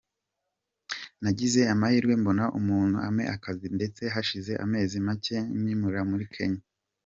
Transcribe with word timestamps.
Nagize 1.23 1.61
amahirwe 1.73 2.13
mbona 2.21 2.43
umuzungu 2.57 2.97
ampa 3.07 3.23
akazi 3.35 3.67
ndetse 3.77 4.03
hashize 4.13 4.53
amezi 4.63 4.95
make 5.07 5.35
anyimurira 5.53 6.03
muri 6.11 6.25
Kenya. 6.35 6.63